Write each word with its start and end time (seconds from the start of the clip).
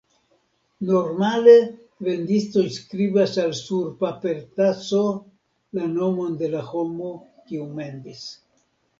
Normale 0.91 1.51
vendistoj 2.05 2.63
skribas 2.77 3.33
al 3.43 3.53
sur 3.59 3.91
papertaso 3.99 5.01
la 5.79 5.85
nomon 5.91 6.33
de 6.41 6.49
la 6.55 6.63
homo, 6.71 7.11
kiu 7.51 7.67
mendis. 7.81 8.25